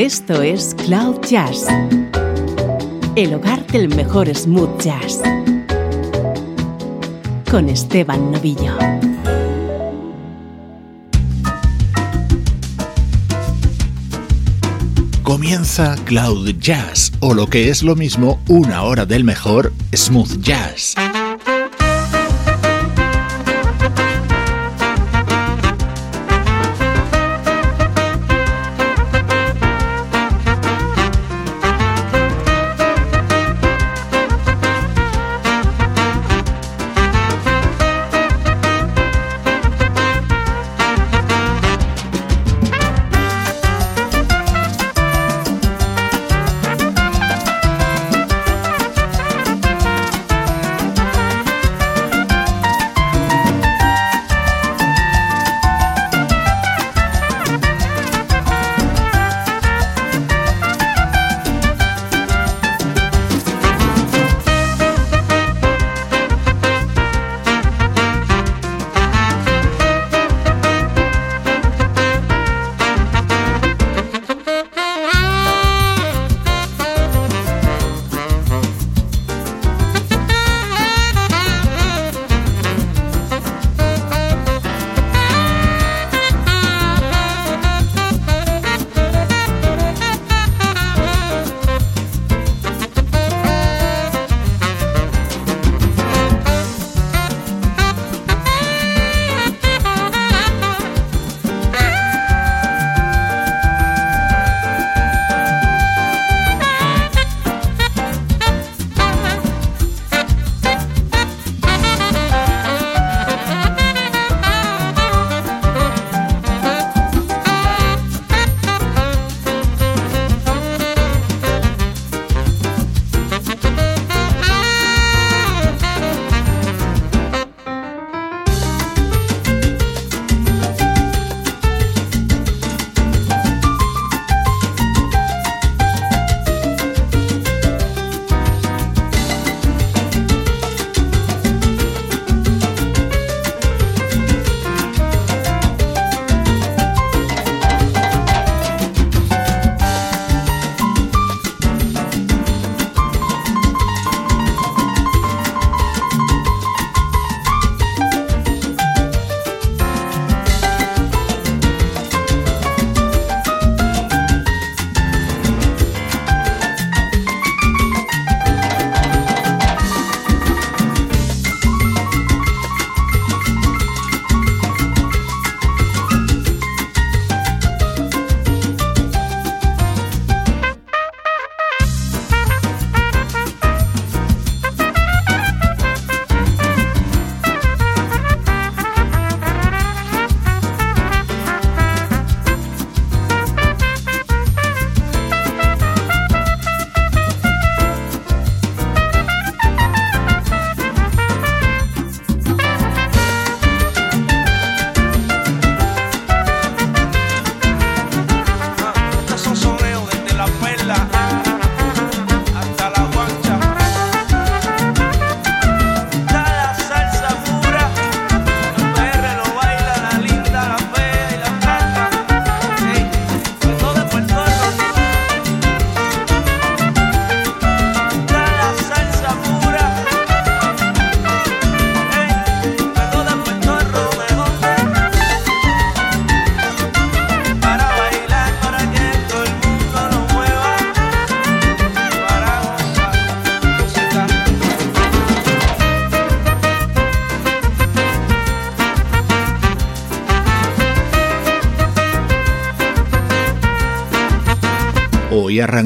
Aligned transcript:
Esto 0.00 0.40
es 0.40 0.74
Cloud 0.86 1.20
Jazz, 1.28 1.66
el 3.16 3.34
hogar 3.34 3.66
del 3.66 3.94
mejor 3.94 4.34
smooth 4.34 4.80
jazz, 4.80 5.20
con 7.50 7.68
Esteban 7.68 8.32
Novillo. 8.32 8.78
Comienza 15.22 15.96
Cloud 16.06 16.48
Jazz, 16.58 17.12
o 17.20 17.34
lo 17.34 17.48
que 17.48 17.68
es 17.68 17.82
lo 17.82 17.94
mismo, 17.94 18.40
una 18.48 18.84
hora 18.84 19.04
del 19.04 19.22
mejor 19.22 19.70
smooth 19.94 20.40
jazz. 20.40 20.94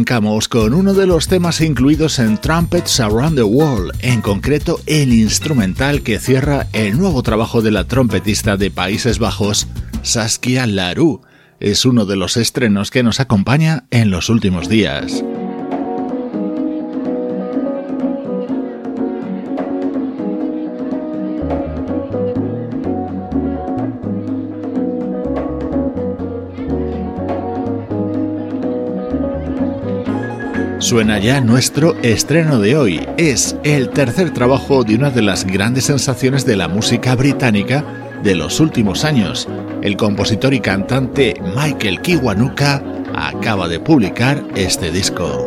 Arrancamos 0.05 0.49
con 0.49 0.75
uno 0.75 0.93
de 0.93 1.07
los 1.07 1.29
temas 1.29 1.63
incluidos 1.63 2.19
en 2.19 2.37
Trumpets 2.37 3.01
Around 3.01 3.37
the 3.37 3.43
World, 3.43 3.93
en 4.01 4.21
concreto 4.21 4.79
el 4.85 5.15
instrumental 5.15 6.03
que 6.03 6.19
cierra 6.19 6.67
el 6.75 6.99
nuevo 6.99 7.23
trabajo 7.23 7.63
de 7.63 7.71
la 7.71 7.85
trompetista 7.85 8.59
de 8.59 8.71
Países 8.71 9.19
Bajos, 9.19 9.67
Saskia 10.03 10.67
Larue. 10.67 11.21
Es 11.59 11.87
uno 11.87 12.05
de 12.05 12.17
los 12.17 12.37
estrenos 12.37 12.91
que 12.91 13.03
nos 13.03 13.19
acompaña 13.19 13.85
en 13.91 14.11
los 14.11 14.29
últimos 14.29 14.69
días. 14.69 15.25
Suena 30.85 31.19
ya 31.19 31.41
nuestro 31.41 31.97
estreno 32.03 32.61
de 32.61 32.77
hoy. 32.77 33.09
Es 33.17 33.57
el 33.65 33.89
tercer 33.89 34.35
trabajo 34.35 34.85
de 34.85 34.95
una 34.97 35.09
de 35.09 35.23
las 35.23 35.47
grandes 35.47 35.87
sensaciones 35.87 36.45
de 36.45 36.57
la 36.57 36.69
música 36.69 37.15
británica 37.15 37.83
de 38.23 38.35
los 38.35 38.61
últimos 38.61 39.03
años. 39.03 39.49
El 39.81 39.97
compositor 39.97 40.53
y 40.53 40.61
cantante 40.61 41.41
Michael 41.57 42.03
Kiwanuka 42.03 42.83
acaba 43.15 43.67
de 43.67 43.81
publicar 43.81 44.45
este 44.57 44.91
disco. 44.91 45.47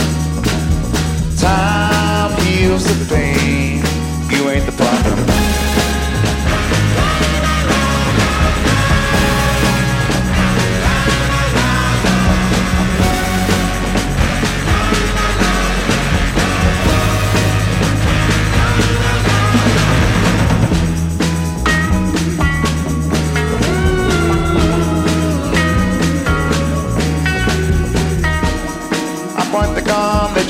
Time 1.41 2.39
heals 2.43 2.85
the 2.85 3.15
pain. 3.15 3.77
You 4.29 4.47
ain't 4.51 4.63
the 4.67 4.71
problem. 4.73 5.40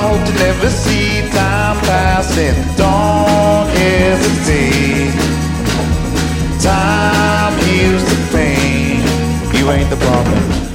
I 0.00 0.08
hope 0.08 0.26
to 0.26 0.32
never 0.32 0.70
see 0.70 1.20
time 1.28 1.76
passing. 1.84 2.54
Don't 2.74 3.68
hesitate. 3.76 5.12
Time 6.58 7.52
heals 7.64 8.02
the 8.08 8.16
pain. 8.32 9.02
You 9.54 9.70
ain't 9.70 9.90
the 9.90 9.96
problem. 9.96 10.69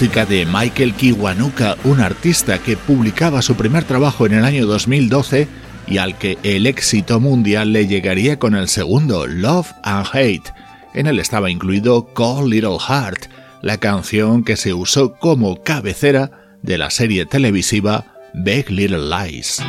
Música 0.00 0.26
de 0.26 0.46
Michael 0.46 0.94
Kiwanuka, 0.94 1.76
un 1.82 1.98
artista 1.98 2.60
que 2.60 2.76
publicaba 2.76 3.42
su 3.42 3.56
primer 3.56 3.82
trabajo 3.82 4.26
en 4.26 4.34
el 4.34 4.44
año 4.44 4.64
2012 4.64 5.48
y 5.88 5.98
al 5.98 6.16
que 6.16 6.38
el 6.44 6.66
éxito 6.66 7.18
mundial 7.18 7.72
le 7.72 7.88
llegaría 7.88 8.38
con 8.38 8.54
el 8.54 8.68
segundo, 8.68 9.26
Love 9.26 9.72
and 9.82 10.06
Hate. 10.12 10.52
En 10.94 11.08
él 11.08 11.18
estaba 11.18 11.50
incluido 11.50 12.14
Call 12.14 12.48
Little 12.48 12.78
Heart, 12.78 13.26
la 13.60 13.78
canción 13.78 14.44
que 14.44 14.54
se 14.54 14.72
usó 14.72 15.14
como 15.14 15.64
cabecera 15.64 16.30
de 16.62 16.78
la 16.78 16.90
serie 16.90 17.26
televisiva 17.26 18.04
Big 18.34 18.70
Little 18.70 19.00
Lies. 19.08 19.60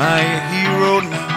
Am 0.00 0.06
I 0.06 0.20
a 0.22 0.40
hero 0.54 1.00
now? 1.00 1.28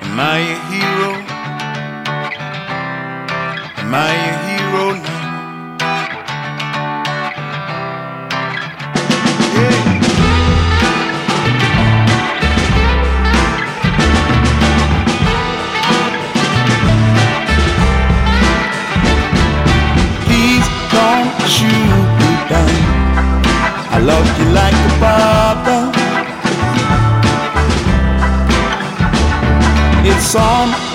Am 0.00 0.18
I 0.18 0.38
a 0.38 0.58
hero? 0.72 1.12
Am 3.82 3.94
I 3.94 4.14
a 4.32 4.33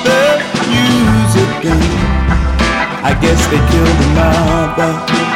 the 0.03 0.19
music 0.69 1.65
and 1.65 1.83
I 3.05 3.17
guess 3.21 3.39
they 3.47 3.61
killed 3.71 3.97
the 3.97 4.07
mother. 4.15 5.28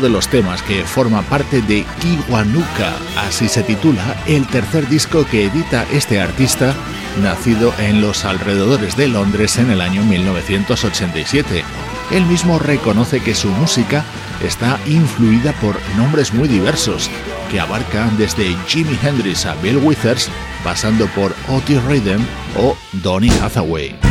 De 0.00 0.08
los 0.08 0.28
temas 0.28 0.62
que 0.62 0.84
forma 0.84 1.22
parte 1.22 1.62
de 1.62 1.84
Kiwanuka, 2.00 2.92
así 3.18 3.48
se 3.48 3.62
titula 3.62 4.16
el 4.26 4.46
tercer 4.46 4.88
disco 4.88 5.26
que 5.26 5.44
edita 5.46 5.86
este 5.92 6.20
artista, 6.20 6.74
nacido 7.22 7.72
en 7.78 8.00
los 8.00 8.24
alrededores 8.24 8.96
de 8.96 9.08
Londres 9.08 9.58
en 9.58 9.70
el 9.70 9.80
año 9.80 10.02
1987. 10.04 11.62
Él 12.10 12.26
mismo 12.26 12.58
reconoce 12.58 13.20
que 13.20 13.34
su 13.34 13.48
música 13.48 14.04
está 14.42 14.78
influida 14.86 15.52
por 15.60 15.76
nombres 15.96 16.32
muy 16.32 16.48
diversos, 16.48 17.10
que 17.50 17.60
abarcan 17.60 18.16
desde 18.16 18.56
Jimi 18.66 18.98
Hendrix 19.02 19.46
a 19.46 19.54
Bill 19.56 19.76
Withers, 19.78 20.28
pasando 20.64 21.06
por 21.08 21.34
Otis 21.48 21.82
Redding 21.84 22.26
o 22.56 22.76
Donny 23.02 23.30
Hathaway. 23.42 24.09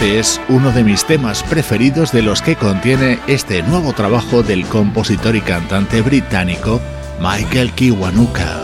Este 0.00 0.18
es 0.18 0.40
uno 0.48 0.72
de 0.72 0.82
mis 0.82 1.04
temas 1.04 1.42
preferidos 1.42 2.10
de 2.10 2.22
los 2.22 2.40
que 2.40 2.56
contiene 2.56 3.18
este 3.26 3.62
nuevo 3.62 3.92
trabajo 3.92 4.42
del 4.42 4.64
compositor 4.64 5.36
y 5.36 5.42
cantante 5.42 6.00
británico 6.00 6.80
Michael 7.20 7.70
Kiwanuka. 7.72 8.62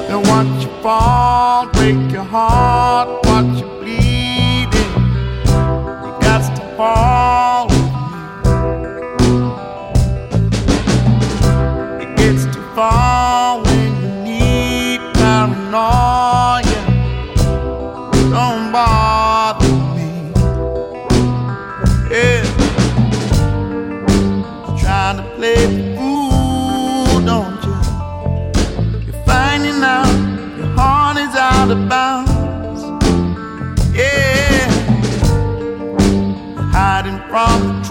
hiding 36.97 37.19
from 37.29 37.83
the 37.83 37.86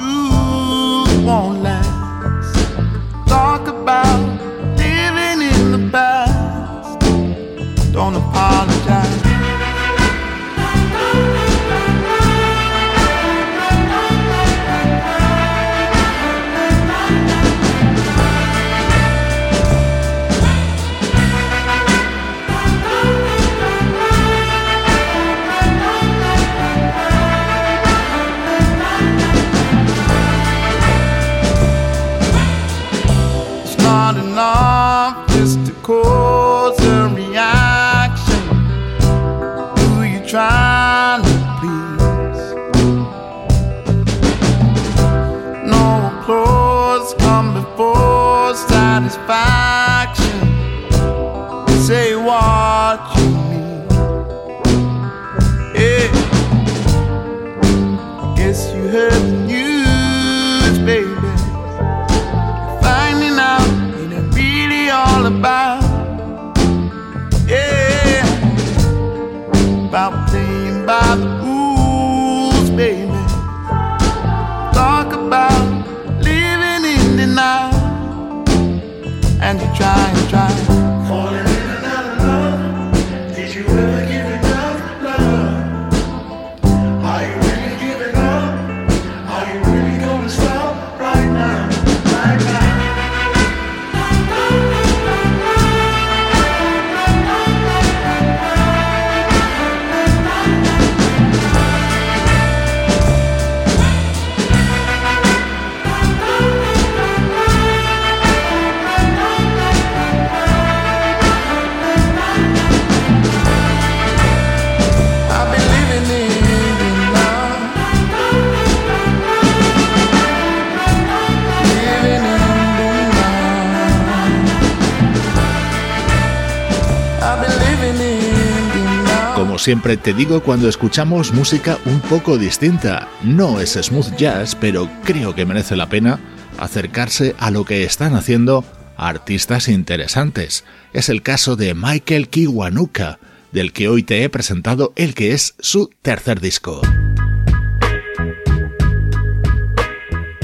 siempre 129.66 129.98
te 129.98 130.14
digo 130.14 130.44
cuando 130.44 130.70
escuchamos 130.70 131.34
música 131.34 131.80
un 131.86 132.00
poco 132.02 132.38
distinta. 132.38 133.08
No 133.24 133.60
es 133.60 133.72
smooth 133.72 134.16
jazz, 134.16 134.54
pero 134.54 134.88
creo 135.04 135.34
que 135.34 135.44
merece 135.44 135.76
la 135.76 135.90
pena 135.90 136.20
acercarse 136.60 137.36
a 137.40 137.50
lo 137.50 137.66
que 137.66 137.84
están 137.84 138.14
haciendo 138.14 138.64
artistas 138.96 139.68
interesantes. 139.68 140.66
Es 140.94 141.10
el 141.10 141.24
caso 141.24 141.56
de 141.56 141.74
Michael 141.74 142.30
Kiwanuka, 142.30 143.18
del 143.54 143.74
que 143.74 143.88
hoy 143.88 144.04
te 144.04 144.24
he 144.24 144.30
presentado 144.30 144.94
el 144.96 145.16
que 145.16 145.34
es 145.34 145.56
su 145.58 145.90
tercer 146.04 146.40
disco. 146.42 146.82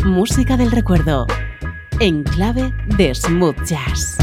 Música 0.03 0.57
del 0.57 0.71
recuerdo, 0.71 1.27
en 1.99 2.23
clave 2.23 2.73
de 2.97 3.13
smooth 3.13 3.63
jazz. 3.65 4.17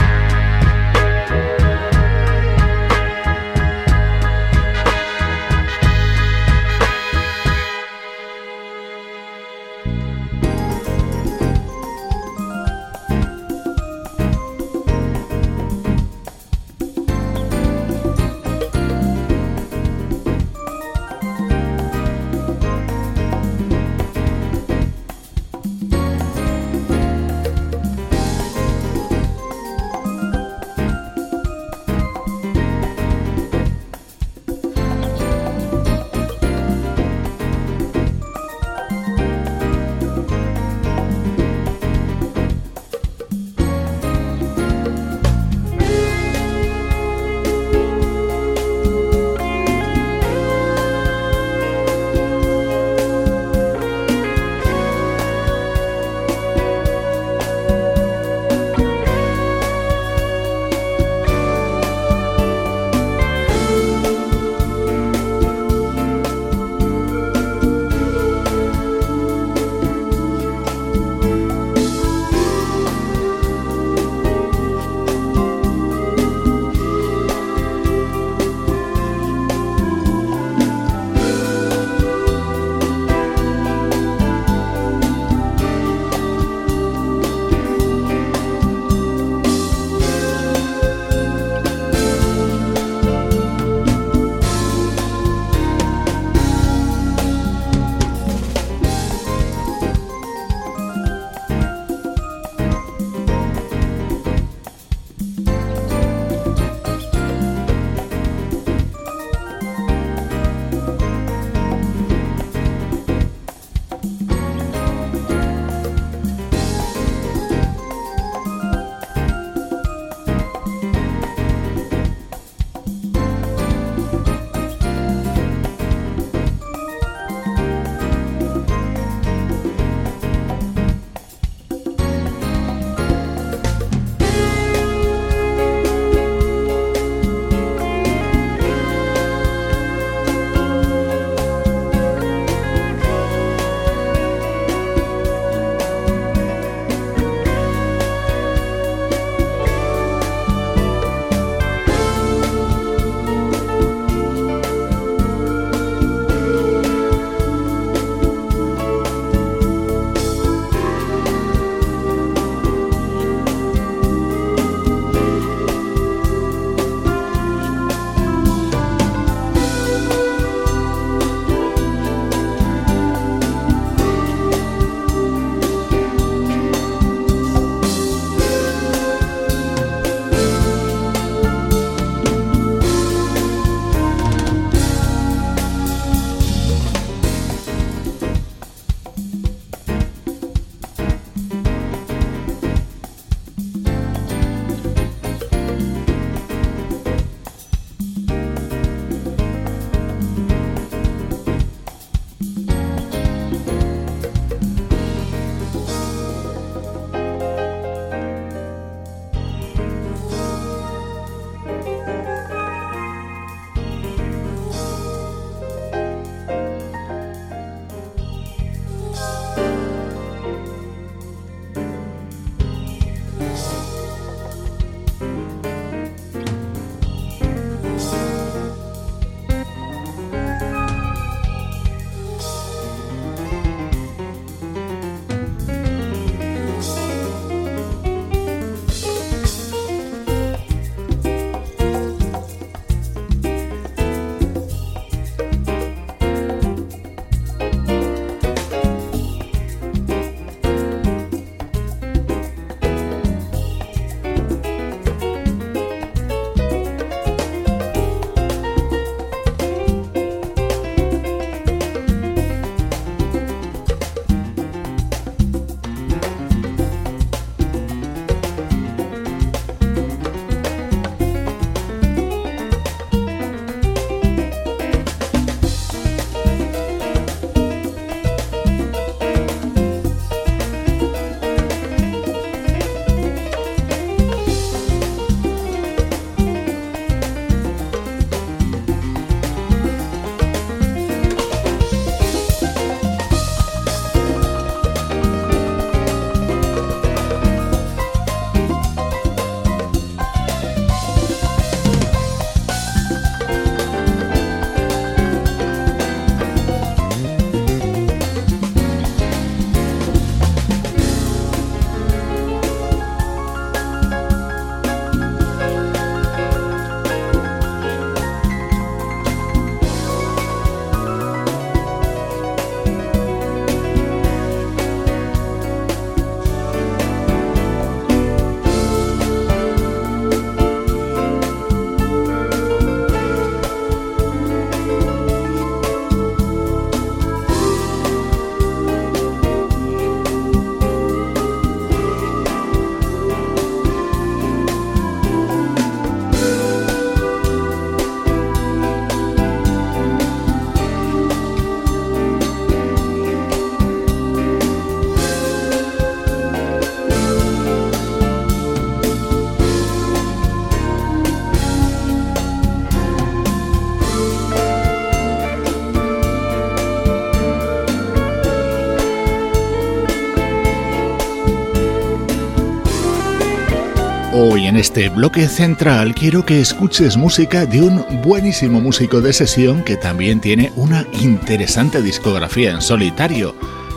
Este 374.79 375.09
bloque 375.09 375.49
central 375.49 376.15
quiero 376.15 376.45
que 376.45 376.61
escuches 376.61 377.17
música 377.17 377.67
de 377.67 377.83
un 377.83 378.05
buenísimo 378.23 378.81
músico 378.81 379.21
de 379.21 379.33
sesión 379.33 379.83
que 379.83 379.97
también 379.97 380.41
tiene 380.41 380.73
una 380.77 381.05
interesante 381.21 382.01
discografía 382.01 382.71
en 382.71 382.81
solitario. 382.81 383.57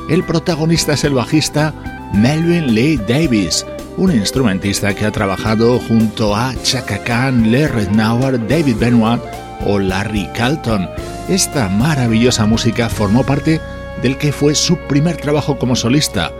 El 0.09 0.23
protagonista 0.23 0.93
es 0.93 1.03
el 1.03 1.13
bajista 1.13 2.09
Melvin 2.13 2.73
Lee 2.73 2.99
Davis, 3.07 3.65
un 3.97 4.11
instrumentista 4.11 4.95
que 4.95 5.05
ha 5.05 5.11
trabajado 5.11 5.79
junto 5.79 6.35
a 6.35 6.55
Chaka 6.63 7.03
Khan, 7.03 7.51
Lee 7.51 7.67
Rednauer, 7.67 8.39
David 8.47 8.77
Benoit 8.77 9.21
o 9.67 9.77
Larry 9.77 10.27
Calton. 10.33 10.89
Esta 11.29 11.69
maravillosa 11.69 12.47
música 12.47 12.89
formó 12.89 13.23
parte 13.23 13.61
del 14.01 14.17
que 14.17 14.31
fue 14.31 14.55
su 14.55 14.77
primer 14.87 15.17
trabajo 15.17 15.59
como 15.59 15.75
solista, 15.75 16.31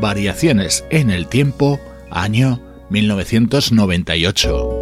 Variaciones 0.00 0.84
en 0.88 1.10
el 1.10 1.26
Tiempo, 1.26 1.78
año 2.10 2.69
1998. 2.90 4.80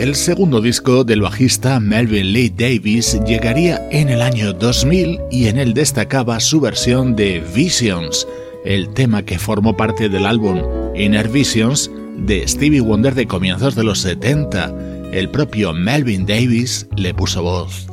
El 0.00 0.14
segundo 0.14 0.62
disco 0.62 1.04
del 1.04 1.20
bajista 1.20 1.78
Melvin 1.78 2.32
Lee 2.32 2.48
Davis 2.48 3.20
llegaría 3.26 3.86
en 3.90 4.08
el 4.08 4.22
año 4.22 4.54
2000 4.54 5.20
y 5.30 5.48
en 5.48 5.58
él 5.58 5.74
destacaba 5.74 6.40
su 6.40 6.58
versión 6.58 7.14
de 7.14 7.44
Visions, 7.54 8.26
el 8.64 8.94
tema 8.94 9.26
que 9.26 9.38
formó 9.38 9.76
parte 9.76 10.08
del 10.08 10.24
álbum 10.24 10.62
Inner 10.94 11.28
Visions 11.28 11.90
de 12.16 12.48
Stevie 12.48 12.80
Wonder 12.80 13.14
de 13.14 13.26
comienzos 13.26 13.74
de 13.74 13.84
los 13.84 13.98
70. 13.98 14.74
El 15.12 15.28
propio 15.28 15.72
Melvin 15.72 16.24
Davis 16.24 16.86
le 16.96 17.12
puso 17.12 17.42
voz. 17.42 17.86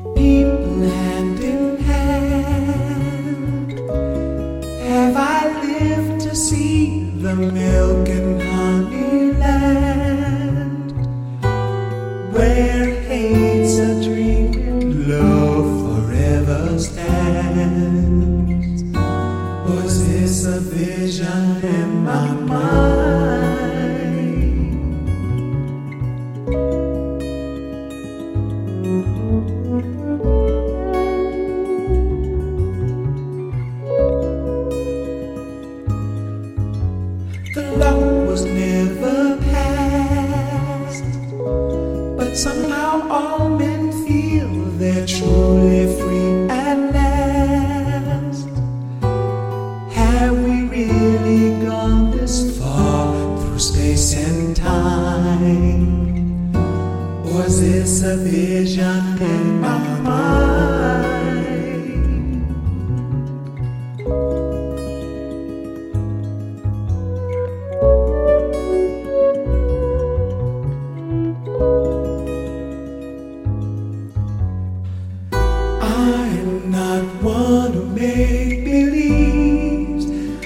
not 76.71 77.03
one 77.23 77.73
who 77.73 77.85
make 77.85 78.63
believes. 78.65 80.05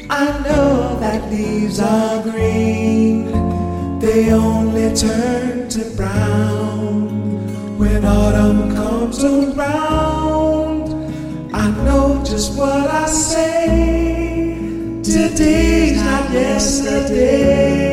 I 0.10 0.26
know 0.44 1.00
that 1.00 1.32
leaves 1.32 1.80
are 1.80 2.22
green, 2.22 4.00
they 4.00 4.32
only 4.32 4.94
turn 4.96 5.70
to 5.70 5.84
brown 5.96 7.78
when 7.78 8.06
autumn 8.06 8.76
comes 8.76 9.24
around. 9.24 10.90
I 11.54 11.70
know 11.86 12.22
just 12.24 12.58
what 12.58 12.90
I 12.90 13.06
say. 13.08 14.56
Today's 15.04 15.98
not 16.04 16.32
yesterday. 16.32 17.91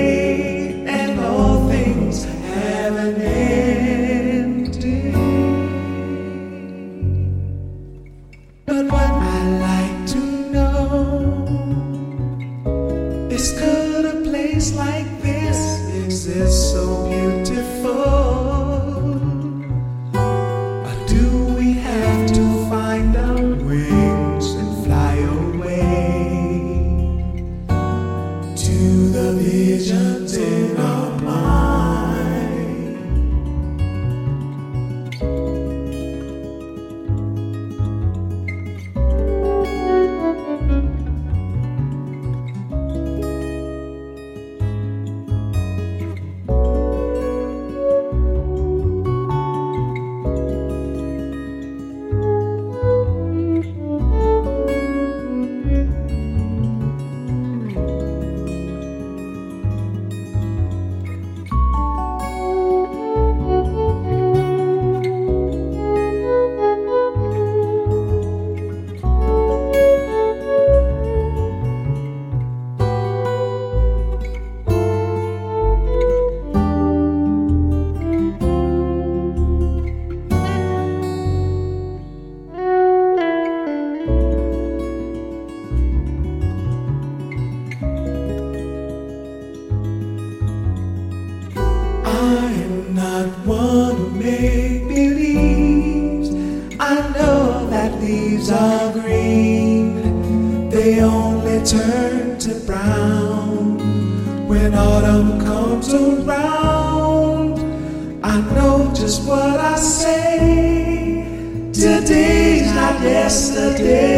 just 109.08 109.26
what 109.26 109.58
I 109.58 109.74
say. 109.76 111.24
Today's 111.72 112.70
not 112.74 113.00
yesterday. 113.00 114.17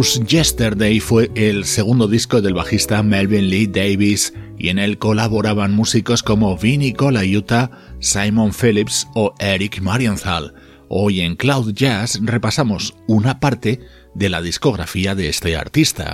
Yesterday 0.00 1.00
fue 1.00 1.28
el 1.34 1.64
segundo 1.64 2.06
disco 2.06 2.40
del 2.40 2.54
bajista 2.54 3.02
Melvin 3.02 3.50
Lee 3.50 3.66
Davis 3.66 4.32
y 4.56 4.68
en 4.68 4.78
él 4.78 4.96
colaboraban 4.98 5.74
músicos 5.74 6.22
como 6.22 6.56
Vinnie 6.56 6.94
Colaiuta, 6.94 7.72
Simon 7.98 8.52
Phillips 8.52 9.08
o 9.16 9.34
Eric 9.40 9.80
Marienthal. 9.80 10.54
Hoy 10.88 11.22
en 11.22 11.34
Cloud 11.34 11.72
Jazz 11.72 12.20
repasamos 12.22 12.94
una 13.08 13.40
parte 13.40 13.80
de 14.14 14.28
la 14.28 14.40
discografía 14.40 15.16
de 15.16 15.30
este 15.30 15.56
artista. 15.56 16.12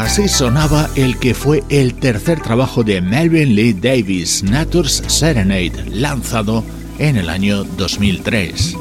Así 0.00 0.28
sonaba 0.28 0.88
el 0.96 1.18
que 1.18 1.34
fue 1.34 1.62
el 1.68 1.92
tercer 1.92 2.40
trabajo 2.40 2.82
de 2.82 3.02
Melvin 3.02 3.54
Lee 3.54 3.74
Davis, 3.74 4.42
Nature's 4.42 5.02
Serenade, 5.08 5.84
lanzado 5.90 6.64
en 6.98 7.18
el 7.18 7.28
año 7.28 7.64
2003. 7.64 8.76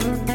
Mm-hmm. 0.00 0.29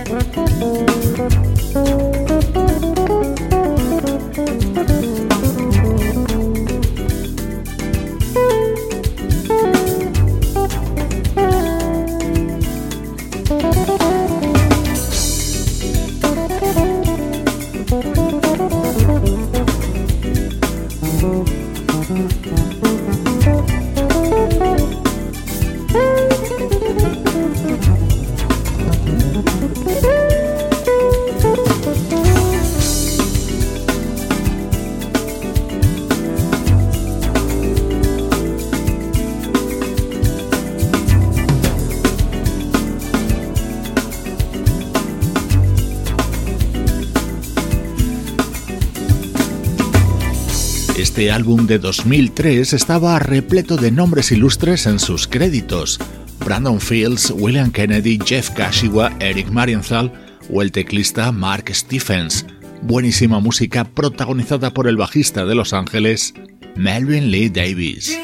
Este 51.25 51.33
álbum 51.33 51.65
de 51.65 51.79
2003 51.79 52.73
estaba 52.73 53.17
repleto 53.17 53.77
de 53.77 53.89
nombres 53.89 54.31
ilustres 54.31 54.85
en 54.85 54.99
sus 54.99 55.27
créditos. 55.27 55.99
Brandon 56.45 56.79
Fields, 56.79 57.31
William 57.31 57.71
Kennedy, 57.71 58.19
Jeff 58.23 58.51
Kashiwa, 58.51 59.11
Eric 59.19 59.49
Marienthal 59.49 60.13
o 60.51 60.61
el 60.61 60.71
teclista 60.71 61.31
Mark 61.31 61.73
Stephens. 61.73 62.45
Buenísima 62.83 63.39
música 63.39 63.85
protagonizada 63.85 64.71
por 64.71 64.87
el 64.87 64.97
bajista 64.97 65.45
de 65.45 65.55
Los 65.55 65.73
Ángeles, 65.73 66.35
Melvin 66.75 67.31
Lee 67.31 67.49
Davis. 67.49 68.15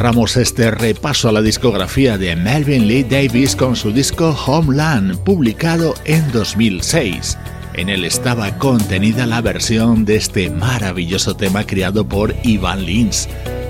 Cerramos 0.00 0.38
este 0.38 0.70
repaso 0.70 1.28
a 1.28 1.32
la 1.32 1.42
discografía 1.42 2.16
de 2.16 2.34
Melvin 2.34 2.88
Lee 2.88 3.04
Davis 3.04 3.54
con 3.54 3.76
su 3.76 3.92
disco 3.92 4.30
Homeland, 4.30 5.18
publicado 5.18 5.92
en 6.06 6.32
2006. 6.32 7.36
En 7.74 7.90
él 7.90 8.06
estaba 8.06 8.56
contenida 8.56 9.26
la 9.26 9.42
versión 9.42 10.06
de 10.06 10.16
este 10.16 10.48
maravilloso 10.48 11.36
tema 11.36 11.64
creado 11.64 12.08
por 12.08 12.34
Ivan 12.44 12.86
Lins. 12.86 13.28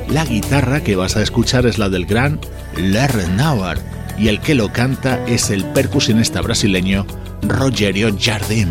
La 0.09 0.25
guitarra 0.25 0.85
que 0.85 0.95
vas 0.95 1.17
a 1.17 1.23
escuchar 1.23 1.67
es 1.67 1.79
la 1.79 1.89
del 1.89 2.07
gran 2.07 2.39
Larry 2.77 3.27
Nauer 3.35 3.81
y 4.17 4.29
el 4.29 4.41
que 4.41 4.55
lo 4.55 4.73
canta 4.73 5.27
es 5.27 5.51
el 5.51 5.65
percusionista 5.65 6.41
brasileño 6.43 7.07
Rogerio 7.43 8.17
Jardim. 8.17 8.69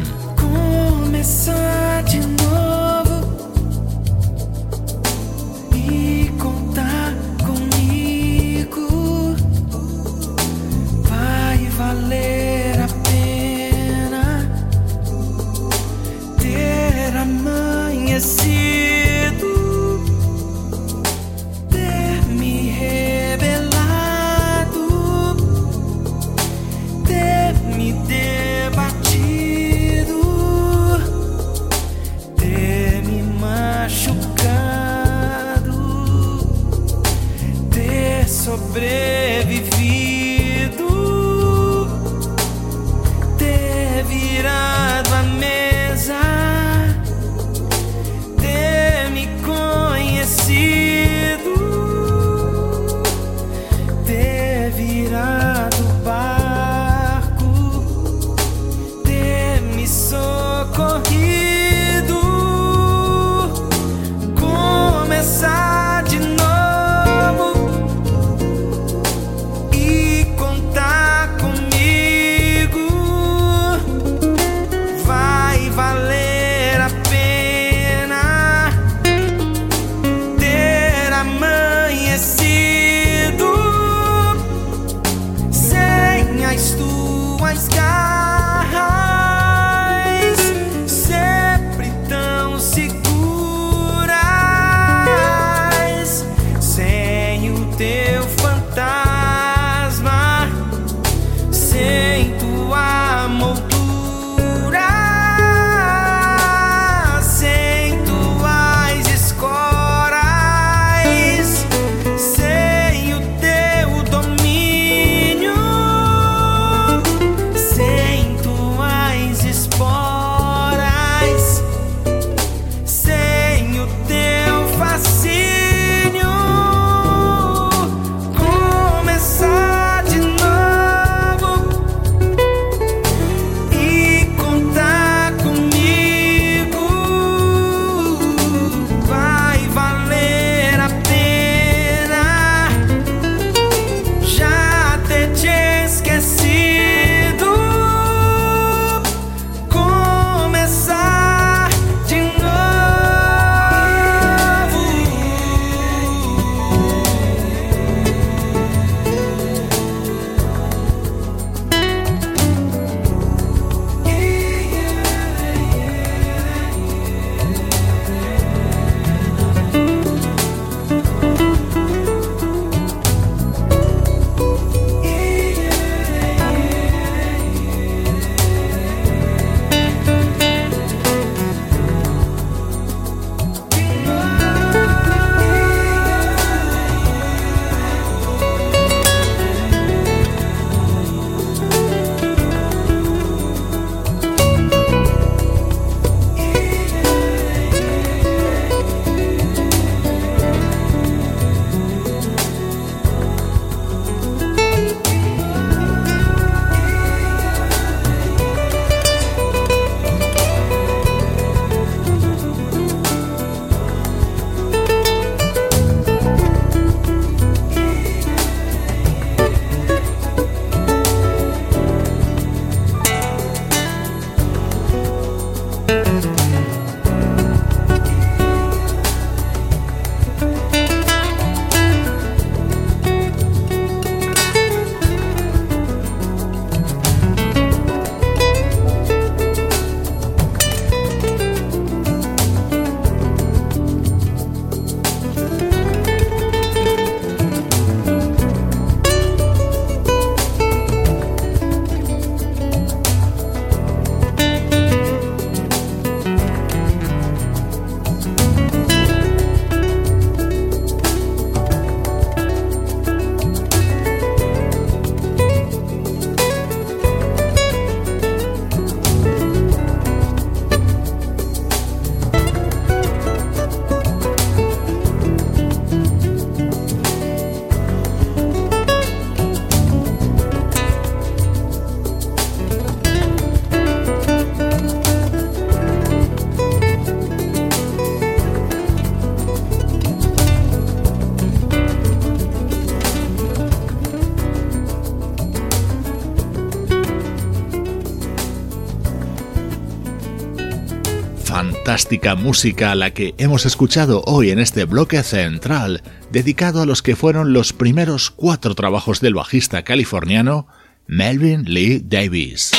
Fantástica 301.99 302.35
música 302.35 302.95
la 302.95 303.11
que 303.11 303.35
hemos 303.37 303.65
escuchado 303.65 304.23
hoy 304.25 304.51
en 304.51 304.59
este 304.59 304.85
bloque 304.85 305.21
central, 305.21 306.01
dedicado 306.31 306.81
a 306.81 306.85
los 306.85 307.01
que 307.01 307.17
fueron 307.17 307.51
los 307.51 307.73
primeros 307.73 308.31
cuatro 308.31 308.73
trabajos 308.73 309.19
del 309.19 309.33
bajista 309.33 309.83
californiano 309.83 310.65
Melvin 311.07 311.65
Lee 311.65 312.01
Davis. 312.01 312.71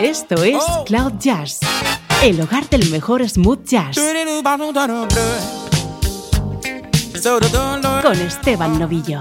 Esto 0.00 0.42
es 0.42 0.56
oh. 0.56 0.84
Cloud 0.86 1.18
Jazz, 1.20 1.58
el 2.22 2.40
hogar 2.40 2.66
del 2.70 2.88
mejor 2.88 3.28
smooth 3.28 3.62
jazz. 3.66 4.00
Con 8.02 8.20
Esteban 8.22 8.78
Novillo. 8.78 9.20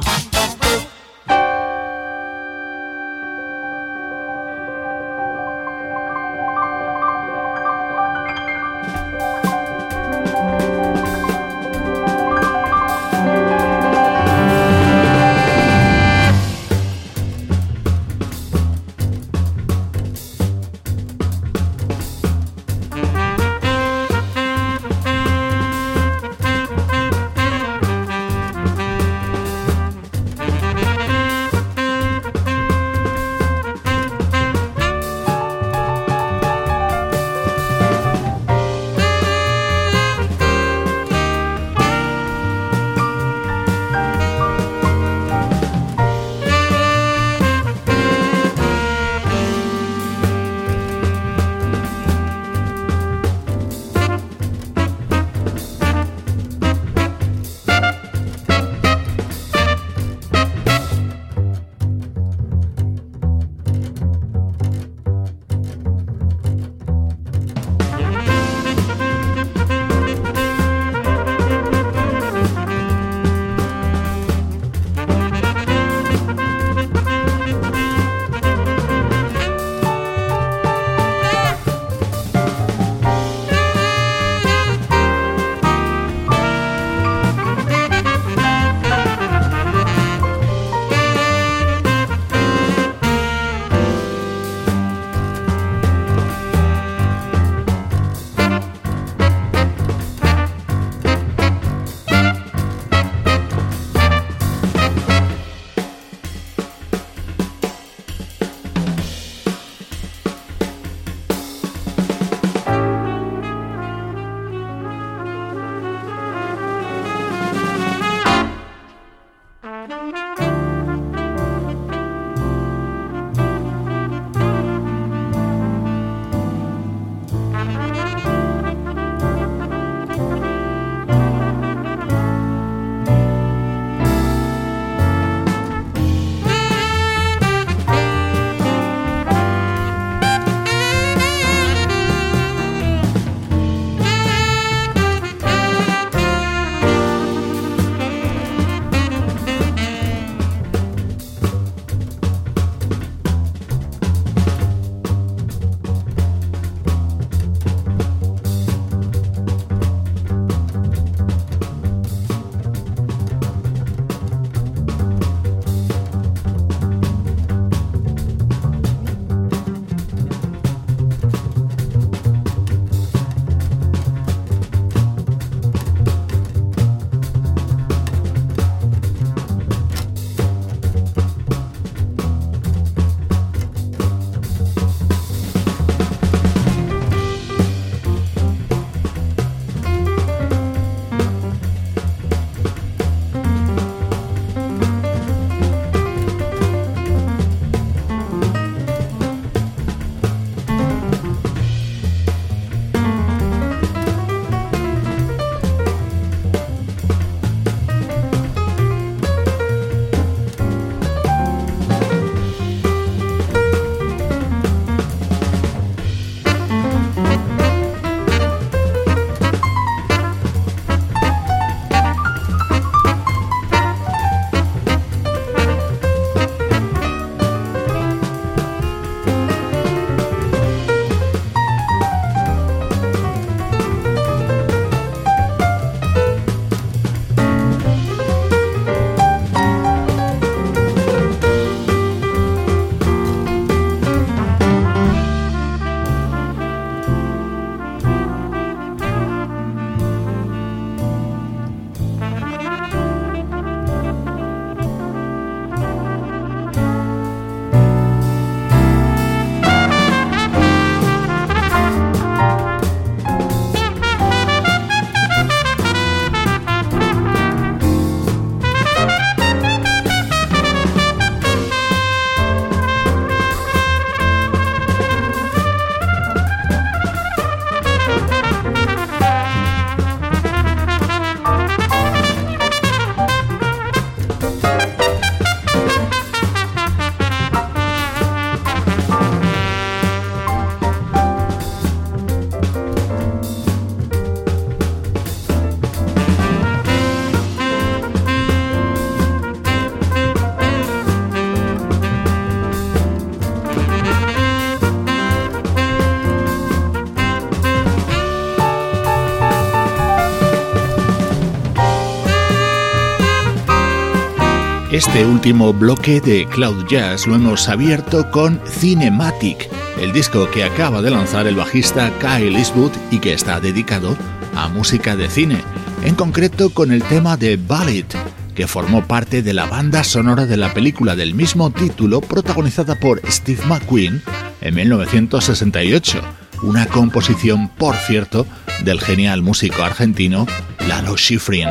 Este 315.00 315.26
último 315.26 315.72
bloque 315.72 316.20
de 316.20 316.46
Cloud 316.46 316.86
Jazz 316.90 317.26
lo 317.26 317.36
hemos 317.36 317.70
abierto 317.70 318.30
con 318.32 318.60
Cinematic, 318.68 319.70
el 319.98 320.12
disco 320.12 320.52
que 320.52 320.66
acaba 320.66 321.02
de 321.02 321.10
lanzar 321.10 321.48
el 321.48 321.56
bajista 321.56 322.12
Kyle 322.20 322.54
Eastwood 322.54 322.92
y 323.10 323.20
que 323.20 323.32
está 323.32 323.62
dedicado 323.62 324.18
a 324.58 324.68
música 324.68 325.16
de 325.16 325.30
cine, 325.30 325.64
en 326.04 326.16
concreto 326.16 326.72
con 326.74 326.92
el 326.92 327.02
tema 327.02 327.38
de 327.38 327.56
Ballet, 327.56 328.14
que 328.54 328.68
formó 328.68 329.08
parte 329.08 329.42
de 329.42 329.54
la 329.54 329.68
banda 329.68 330.04
sonora 330.04 330.46
de 330.46 330.58
la 330.58 330.74
película 330.74 331.16
del 331.16 331.34
mismo 331.34 331.72
título 331.72 332.20
protagonizada 332.20 332.96
por 332.96 333.22
Steve 333.32 333.64
McQueen 333.68 334.22
en 334.60 334.76
1968, 334.76 336.22
una 336.64 336.88
composición, 336.88 337.70
por 337.70 337.96
cierto, 337.96 338.46
del 338.84 339.00
genial 339.00 339.44
músico 339.44 339.82
argentino 339.82 340.46
Lalo 340.90 341.16
Schifrin. 341.16 341.70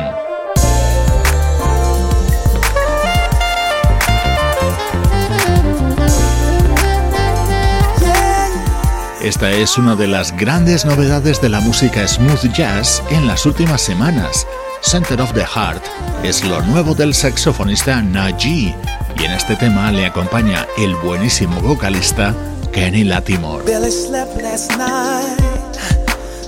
Esta 9.29 9.51
es 9.51 9.77
una 9.77 9.95
de 9.95 10.07
las 10.07 10.35
grandes 10.35 10.85
novedades 10.85 11.39
de 11.39 11.49
la 11.49 11.59
música 11.59 12.07
smooth 12.07 12.51
jazz 12.51 13.03
en 13.11 13.27
las 13.27 13.45
últimas 13.45 13.79
semanas. 13.79 14.47
Center 14.81 15.21
of 15.21 15.31
the 15.33 15.45
Heart 15.45 15.83
es 16.23 16.43
lo 16.43 16.63
nuevo 16.63 16.95
del 16.95 17.13
saxofonista 17.13 18.01
Najee 18.01 18.75
y 19.19 19.23
en 19.23 19.31
este 19.31 19.55
tema 19.55 19.91
le 19.91 20.07
acompaña 20.07 20.65
el 20.79 20.95
buenísimo 20.95 21.61
vocalista 21.61 22.33
Kenny 22.73 23.03
Latimore. 23.03 23.65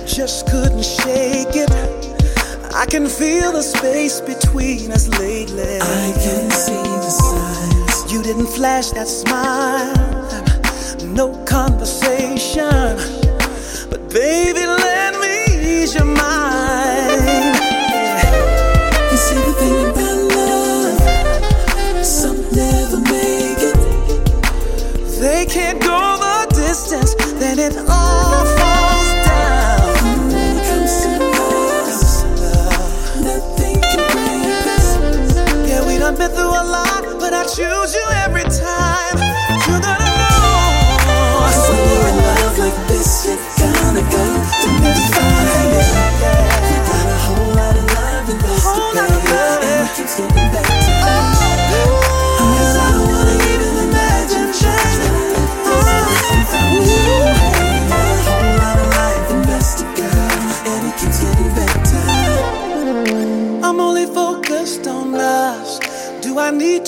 just 0.04 0.50
couldn't 0.50 0.82
shake 0.82 1.54
it. 1.54 1.70
I 2.74 2.84
can 2.90 3.06
feel 3.06 3.52
the 3.52 3.62
space 3.62 4.20
between 4.20 4.90
us 4.90 5.08
lately. 5.20 5.78
I 5.80 6.12
can 6.14 6.50
see 6.50 6.82
the 6.82 7.10
signs. 7.10 8.12
You 8.12 8.22
didn't 8.24 8.48
flash 8.48 8.90
that 8.90 9.06
smile 9.06 10.12
no 11.12 11.28
conversation. 11.44 12.11
But 12.54 14.10
baby, 14.10 14.71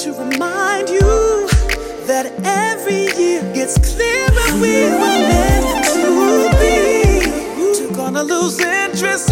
to 0.05 0.13
remind 0.13 0.91
you 0.91 1.01
that 2.05 2.31
every 2.45 3.09
year 3.19 3.41
gets 3.55 3.79
clearer 3.79 4.61
we 4.61 4.85
were 5.01 5.19
meant 5.33 5.85
to 5.97 6.51
be? 6.61 7.81
You're 7.81 7.97
gonna 7.97 8.23
lose 8.23 8.61
interest, 8.61 9.31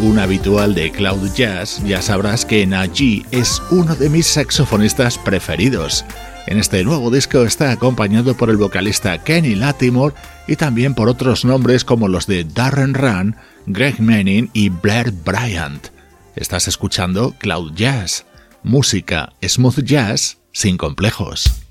un 0.00 0.18
habitual 0.18 0.74
de 0.74 0.90
Cloud 0.90 1.32
Jazz, 1.34 1.82
ya 1.84 2.00
sabrás 2.02 2.44
que 2.44 2.66
Najee 2.66 3.24
es 3.30 3.62
uno 3.70 3.96
de 3.96 4.08
mis 4.08 4.26
saxofonistas 4.26 5.18
preferidos. 5.18 6.04
En 6.46 6.58
este 6.58 6.82
nuevo 6.84 7.10
disco 7.10 7.42
está 7.42 7.72
acompañado 7.72 8.34
por 8.36 8.50
el 8.50 8.56
vocalista 8.56 9.18
Kenny 9.22 9.54
Latimore 9.54 10.14
y 10.46 10.56
también 10.56 10.94
por 10.94 11.08
otros 11.08 11.44
nombres 11.44 11.84
como 11.84 12.08
los 12.08 12.26
de 12.26 12.44
Darren 12.44 12.94
Run, 12.94 13.36
Greg 13.66 14.00
Manning 14.00 14.50
y 14.52 14.68
Blair 14.68 15.10
Bryant. 15.10 15.88
Estás 16.36 16.68
escuchando 16.68 17.34
Cloud 17.38 17.74
Jazz, 17.74 18.24
música 18.62 19.32
smooth 19.42 19.80
jazz 19.82 20.38
sin 20.52 20.76
complejos. 20.76 21.67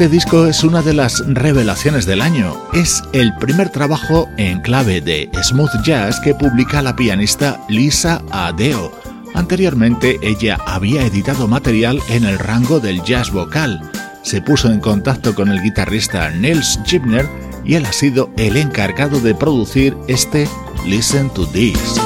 Este 0.00 0.14
disco 0.14 0.46
es 0.46 0.64
una 0.64 0.80
de 0.80 0.94
las 0.94 1.22
revelaciones 1.26 2.06
del 2.06 2.22
año. 2.22 2.56
Es 2.72 3.02
el 3.12 3.34
primer 3.34 3.68
trabajo 3.68 4.30
en 4.38 4.62
clave 4.62 5.02
de 5.02 5.28
smooth 5.42 5.82
jazz 5.84 6.18
que 6.20 6.34
publica 6.34 6.80
la 6.80 6.96
pianista 6.96 7.60
Lisa 7.68 8.22
Adeo. 8.30 8.98
Anteriormente 9.34 10.18
ella 10.22 10.56
había 10.66 11.04
editado 11.04 11.46
material 11.48 12.00
en 12.08 12.24
el 12.24 12.38
rango 12.38 12.80
del 12.80 13.02
jazz 13.02 13.30
vocal. 13.30 13.78
Se 14.22 14.40
puso 14.40 14.72
en 14.72 14.80
contacto 14.80 15.34
con 15.34 15.50
el 15.50 15.62
guitarrista 15.62 16.30
Nils 16.30 16.80
Gibner 16.86 17.28
y 17.62 17.74
él 17.74 17.84
ha 17.84 17.92
sido 17.92 18.30
el 18.38 18.56
encargado 18.56 19.20
de 19.20 19.34
producir 19.34 19.94
este 20.08 20.48
Listen 20.86 21.28
to 21.28 21.46
This. 21.48 22.00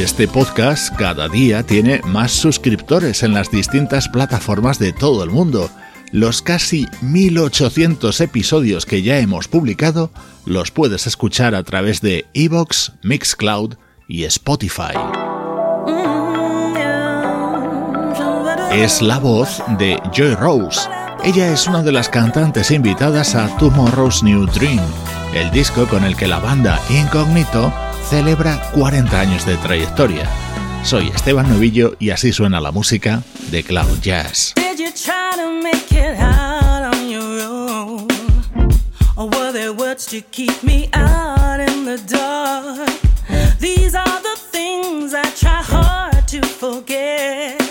Este 0.00 0.26
podcast 0.26 0.96
cada 0.96 1.28
día 1.28 1.62
tiene 1.62 2.00
más 2.06 2.32
suscriptores 2.32 3.22
en 3.22 3.34
las 3.34 3.50
distintas 3.50 4.08
plataformas 4.08 4.78
de 4.78 4.94
todo 4.94 5.22
el 5.22 5.28
mundo. 5.28 5.68
Los 6.10 6.40
casi 6.40 6.88
1800 7.02 8.18
episodios 8.22 8.86
que 8.86 9.02
ya 9.02 9.18
hemos 9.18 9.46
publicado 9.46 10.10
los 10.46 10.70
puedes 10.70 11.06
escuchar 11.06 11.54
a 11.54 11.64
través 11.64 12.00
de 12.00 12.24
Evox, 12.32 12.92
Mixcloud 13.02 13.74
y 14.08 14.24
Spotify. 14.24 14.94
Es 18.72 19.02
la 19.02 19.18
voz 19.18 19.62
de 19.78 20.00
Joy 20.14 20.34
Rose. 20.34 20.80
Ella 21.24 21.52
es 21.52 21.66
una 21.66 21.82
de 21.82 21.92
las 21.92 22.08
cantantes 22.08 22.70
invitadas 22.70 23.34
a 23.34 23.54
Tomorrow's 23.58 24.22
New 24.22 24.46
Dream, 24.46 24.80
el 25.34 25.50
disco 25.50 25.86
con 25.86 26.04
el 26.04 26.16
que 26.16 26.26
la 26.26 26.38
banda 26.38 26.80
Incognito 26.88 27.70
celebra 28.10 28.60
40 28.74 29.20
años 29.20 29.46
de 29.46 29.56
trayectoria. 29.58 30.28
Soy 30.82 31.12
Esteban 31.14 31.48
Novillo 31.48 31.94
y 32.00 32.10
así 32.10 32.32
suena 32.32 32.60
la 32.60 32.72
música 32.72 33.22
de 33.52 33.62
Cloud 33.62 34.00
Jazz. 34.02 34.52
Did 34.56 34.80
you 34.80 34.90
try 34.90 35.36
to 35.36 35.48
make 35.62 35.92
it 35.92 36.18
out 36.18 36.92
on 36.92 37.08
your 37.08 37.40
own? 37.40 38.08
Or 39.16 39.28
were 39.28 39.52
there 39.52 39.72
words 39.72 40.06
to 40.06 40.22
keep 40.32 40.60
me 40.64 40.90
out 40.92 41.60
in 41.60 41.84
the 41.84 41.98
dark? 42.08 42.90
These 43.60 43.94
are 43.94 44.20
the 44.22 44.36
things 44.50 45.14
I 45.14 45.30
try 45.38 45.62
hard 45.62 46.26
to 46.26 46.42
forget. 46.42 47.62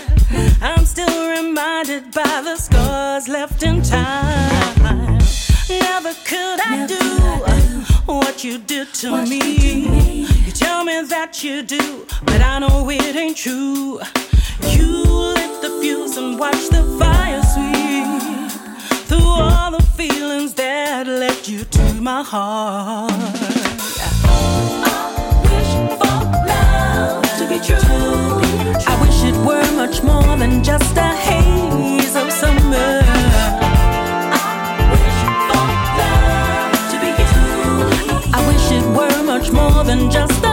I'm 0.61 0.85
still 0.85 1.29
reminded 1.29 2.13
by 2.13 2.41
the 2.45 2.55
scars 2.55 3.27
left 3.27 3.63
in 3.63 3.81
time. 3.81 5.17
Never 5.67 6.13
could 6.23 6.61
I 6.61 6.85
do 6.87 7.48
what 8.39 8.45
you 8.45 8.57
did 8.57 8.93
to 8.93 9.25
me. 9.25 10.21
You 10.45 10.51
tell 10.53 10.85
me 10.85 11.01
that 11.09 11.43
you 11.43 11.61
do, 11.61 12.05
but 12.23 12.39
I 12.41 12.59
know 12.59 12.89
it 12.89 13.13
ain't 13.13 13.35
true. 13.35 13.99
You 14.61 15.03
lit 15.35 15.61
the 15.61 15.77
fuse 15.81 16.15
and 16.15 16.39
watch 16.39 16.69
the 16.69 16.83
fire 16.97 17.41
sweep 17.43 18.49
through 19.09 19.27
all 19.27 19.71
the 19.71 19.83
feelings 19.97 20.53
that 20.53 21.05
led 21.05 21.49
you 21.49 21.65
to 21.65 21.93
my 21.95 22.23
heart. 22.23 23.11
I 24.85 25.03
wish 25.43 25.73
for 25.99 26.19
love 26.47 27.23
to 27.39 27.43
be 27.51 27.59
true. 27.59 28.39
I 28.87 28.95
wish 29.01 29.19
it 29.25 29.35
were 29.45 29.69
much 29.75 30.01
more 30.01 30.37
than 30.37 30.63
just 30.63 30.95
a 30.95 31.09
haze 31.27 32.15
of 32.15 32.31
summer. 32.31 33.68
More 39.59 39.83
than 39.83 40.09
just 40.09 40.48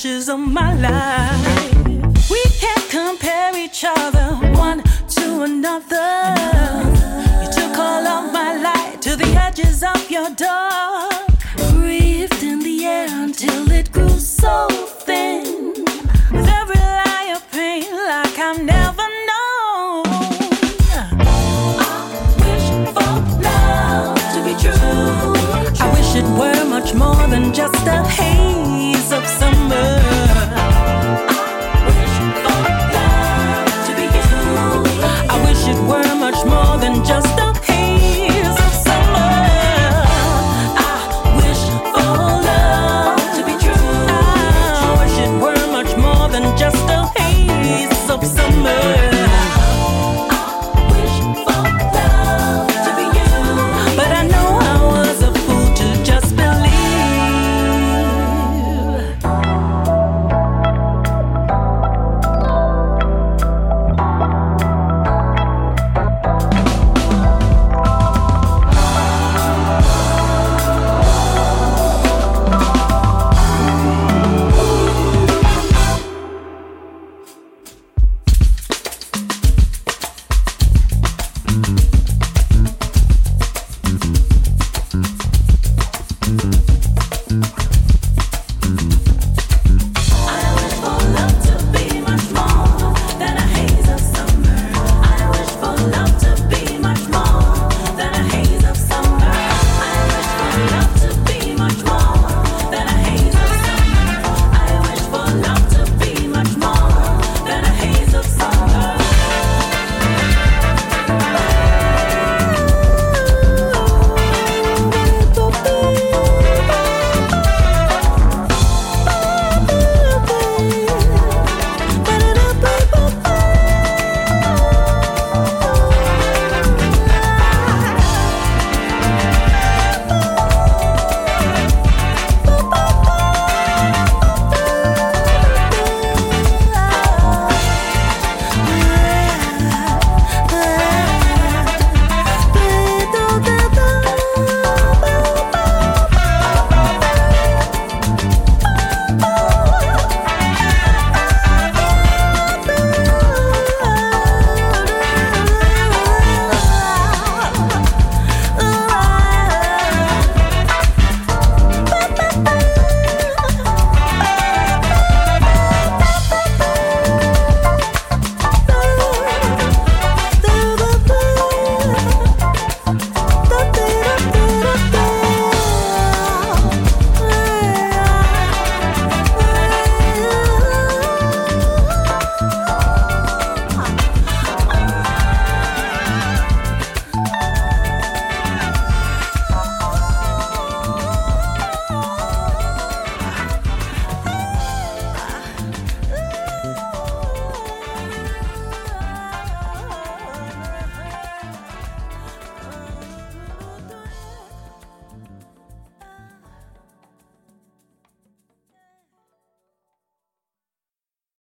fire, 0.00 0.12
the 0.12 0.16
ashes 0.16 0.28
of 0.28 0.38
my 0.38 0.74
life. 0.74 2.30
We 2.30 2.42
can't 2.58 2.90
compare 2.90 3.56
each 3.56 3.84
other 3.84 4.36
one 4.56 4.82
to 5.08 5.42
another. 5.42 6.34
You 7.42 7.50
took 7.52 7.78
all 7.78 8.06
of 8.06 8.32
my 8.32 8.56
light 8.62 9.02
to 9.02 9.16
the 9.16 9.28
edges 9.36 9.82
of 9.82 10.10
your 10.10 10.30
dark. 10.30 11.09